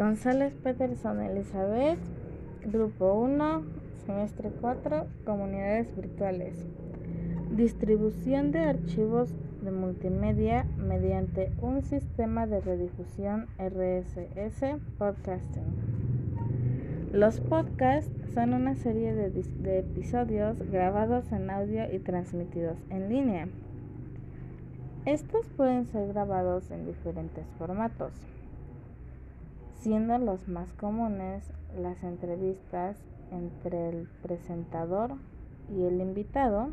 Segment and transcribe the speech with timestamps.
[0.00, 1.98] González Peterson Elizabeth,
[2.64, 3.62] Grupo 1,
[4.06, 6.56] Semestre 4, Comunidades Virtuales.
[7.50, 9.28] Distribución de archivos
[9.60, 15.68] de multimedia mediante un sistema de redifusión RSS Podcasting.
[17.12, 23.48] Los podcasts son una serie de, de, episodios grabados en audio y transmitidos en línea.
[25.04, 28.14] Estos pueden ser grabados en diferentes formatos,
[29.80, 31.42] siendo los más comunes
[31.78, 32.96] las entrevistas
[33.30, 35.14] entre el presentador
[35.74, 36.68] y el invitado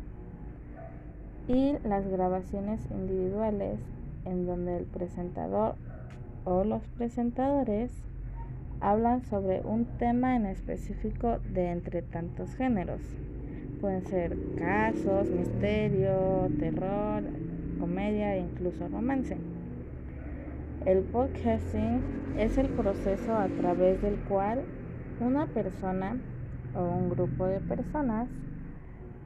[1.46, 3.80] y las grabaciones individuales
[4.26, 5.76] en donde el presentador
[6.44, 7.92] o los presentadores
[8.80, 13.00] hablan sobre un tema en específico de entre tantos géneros.
[13.80, 17.22] Pueden ser casos, misterio, terror,
[17.80, 19.36] comedia e incluso romance.
[20.88, 22.00] El podcasting
[22.38, 24.64] es el proceso a través del cual
[25.20, 26.16] una persona
[26.74, 28.26] o un grupo de personas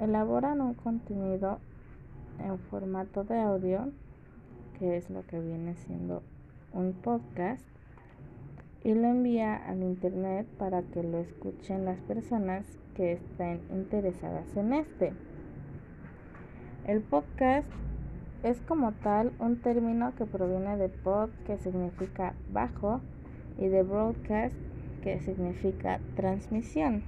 [0.00, 1.60] elaboran un contenido
[2.40, 3.92] en formato de audio,
[4.76, 6.24] que es lo que viene siendo
[6.72, 7.64] un podcast,
[8.82, 14.72] y lo envía al internet para que lo escuchen las personas que estén interesadas en
[14.72, 15.12] este.
[16.88, 17.68] El podcast
[18.42, 23.00] es como tal un término que proviene de pod, que significa bajo,
[23.58, 24.56] y de broadcast,
[25.02, 27.02] que significa transmisión.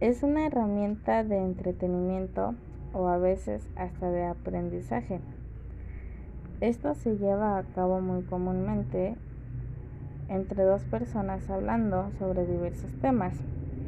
[0.00, 2.54] Es una herramienta de entretenimiento
[2.92, 5.20] o a veces hasta de aprendizaje.
[6.60, 9.16] Esto se lleva a cabo muy comúnmente
[10.28, 13.34] entre dos personas hablando sobre diversos temas,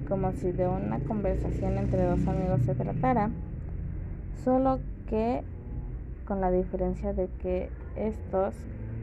[0.09, 3.31] como si de una conversación entre dos amigos se tratara,
[4.45, 5.45] solo que
[6.31, 8.55] con la diferencia de que estos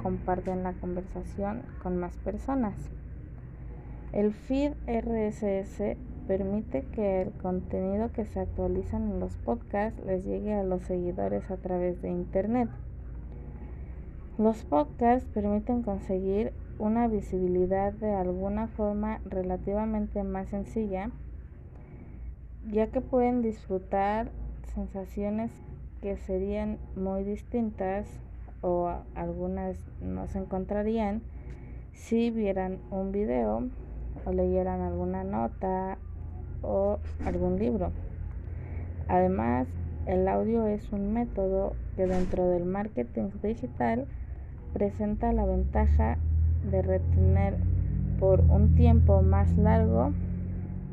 [0.02, 2.89] comparten la conversación con más personas.
[4.14, 10.54] El feed RSS permite que el contenido que se actualiza en los podcasts les llegue
[10.54, 12.70] a los seguidores a través de Internet.
[14.37, 21.11] Los podcasts permiten conseguir una visibilidad de alguna forma relativamente más sencilla,
[22.71, 24.32] ya que pueden disfrutar
[24.73, 25.52] sensaciones
[26.02, 28.08] que serían muy distintas
[28.61, 31.21] o algunas no se encontrarían
[31.93, 33.69] si vieran un video
[34.25, 35.97] o leyeran alguna nota
[36.61, 37.91] o algún libro.
[39.07, 39.67] Además,
[40.05, 44.07] el audio es un método que dentro del marketing digital
[44.73, 46.17] presenta la ventaja
[46.69, 47.57] de retener
[48.19, 50.13] por un tiempo más largo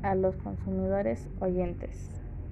[0.02, 2.23] a los consumidores oyentes.